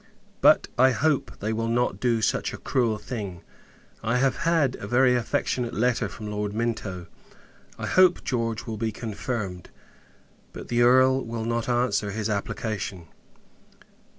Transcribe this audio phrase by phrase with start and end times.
[0.41, 3.43] But, I hope, they will not do such a cruel thing.
[4.01, 7.05] I have had a very affectionate letter from Lord Minto.
[7.77, 9.69] I hope George will be confirmed;
[10.53, 13.09] but, the Earl will not answer his application.